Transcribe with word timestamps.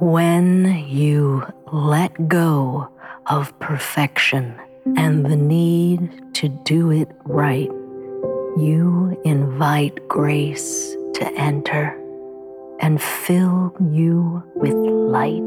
When 0.00 0.86
you 0.86 1.44
let 1.72 2.28
go 2.28 2.88
of 3.26 3.58
perfection 3.58 4.54
and 4.96 5.26
the 5.26 5.34
need 5.34 6.34
to 6.34 6.48
do 6.48 6.92
it 6.92 7.08
right, 7.24 7.68
you 8.56 9.20
invite 9.24 10.06
grace 10.06 10.94
to 11.14 11.28
enter 11.36 12.00
and 12.78 13.02
fill 13.02 13.74
you 13.90 14.40
with 14.54 14.74
light. 14.74 15.42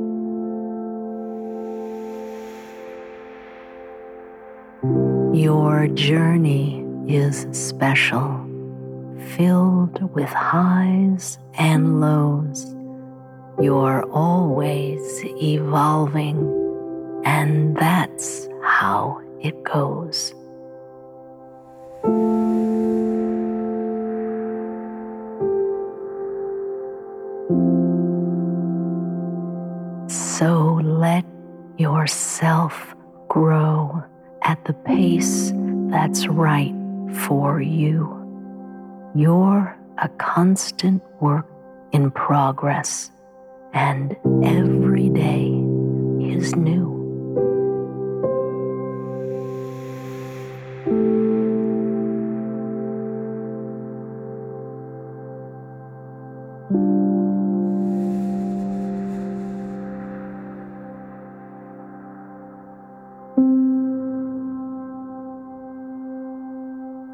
Your 5.33 5.87
journey 5.87 6.85
is 7.07 7.47
special, 7.53 8.45
filled 9.37 10.13
with 10.13 10.27
highs 10.27 11.37
and 11.53 12.01
lows 12.01 12.75
you're 13.59 14.03
always 14.11 15.23
evolving, 15.41 16.37
and 17.25 17.75
that's 17.75 18.47
how 18.63 19.21
it 19.41 19.63
goes. 19.63 20.33
So 30.07 30.79
let 30.83 31.25
yourself 31.77 32.95
grow 33.27 34.03
at 34.43 34.63
the 34.65 34.73
pace 34.73 35.51
that's 35.91 36.27
right 36.27 36.73
for 37.27 37.61
you. 37.61 38.17
You're 39.13 39.77
a 39.97 40.09
constant 40.17 41.03
work 41.19 41.45
in 41.91 42.09
progress 42.11 43.11
and 43.73 44.15
every 44.43 45.09
day 45.09 45.47
is 46.19 46.55
new. 46.55 46.91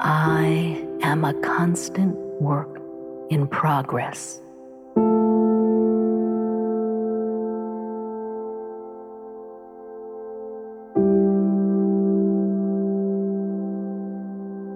I 0.00 0.86
am 1.02 1.24
a 1.24 1.34
constant 1.42 2.16
work 2.40 2.80
in 3.30 3.46
progress. 3.48 4.40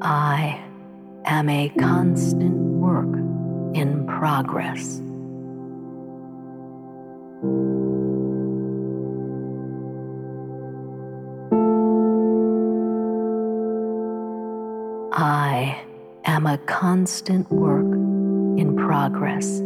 I 0.04 0.60
am 1.26 1.48
a 1.48 1.68
constant 1.78 2.56
work 2.56 3.14
in 3.76 4.04
progress. 4.04 5.00
I 15.12 15.80
am 16.24 16.46
a 16.46 16.58
constant 16.66 17.48
work 17.52 17.86
in 18.58 18.74
progress. 18.76 19.60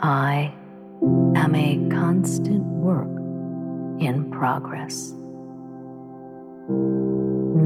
I 0.00 0.52
am 1.34 1.54
a 1.54 1.88
constant 1.90 2.62
work 2.62 3.17
in 4.00 4.30
progress. 4.30 5.12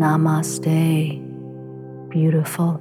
Namaste, 0.03 1.21
beautiful. 2.09 2.81